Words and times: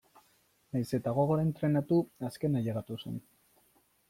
Nahiz 0.77 0.87
eta 0.99 1.13
gogor 1.17 1.41
entrenatu 1.43 2.01
azkena 2.31 2.63
ailegatu 2.63 2.99
zen. 3.05 3.23